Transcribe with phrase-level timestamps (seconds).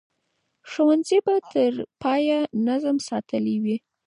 [0.69, 3.77] ښوونځي به تر پایه نظم ساتلی وي.